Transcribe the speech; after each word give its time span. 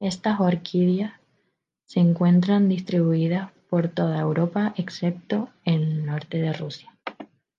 Estas 0.00 0.40
orquídeas 0.40 1.12
se 1.86 2.00
encuentran 2.00 2.68
distribuidas 2.68 3.52
por 3.70 3.86
toda 3.88 4.18
Europa 4.18 4.74
excepto 4.76 5.48
el 5.64 6.04
Norte 6.04 6.38
de 6.38 6.52
Rusia. 6.52 6.92